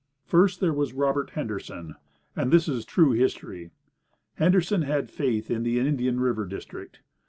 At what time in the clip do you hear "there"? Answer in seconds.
0.61-0.73